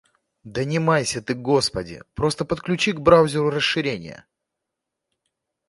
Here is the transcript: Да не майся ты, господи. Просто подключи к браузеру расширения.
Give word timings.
Да 0.43 0.63
не 0.69 0.79
майся 0.79 1.21
ты, 1.21 1.35
господи. 1.35 2.01
Просто 2.15 2.43
подключи 2.43 2.91
к 2.93 2.99
браузеру 2.99 3.51
расширения. 3.51 4.25